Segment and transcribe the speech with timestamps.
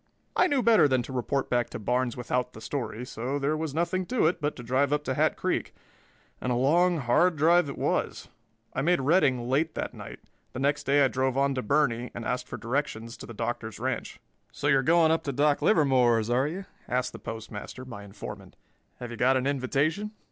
[0.35, 3.75] I knew better than to report back to Barnes without the story, so there was
[3.75, 5.75] nothing to it but to drive up to Hat Creek,
[6.41, 8.27] and a long, hard drive it was.
[8.73, 10.17] I made Redding late that night;
[10.53, 13.77] the next day I drove on to Burney and asked for directions to the Doctor's
[13.79, 14.19] ranch.
[14.51, 18.55] "So you're going up to Doc Livermore's, are you?" asked the Postmaster, my informant.
[18.95, 20.13] "Have you got an invitation?"